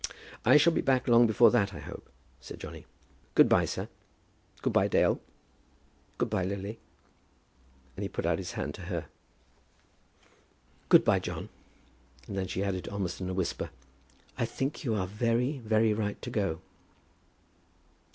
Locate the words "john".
11.19-11.49